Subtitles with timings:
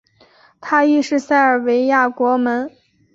[0.59, 2.71] 他亦是塞尔维亚国门。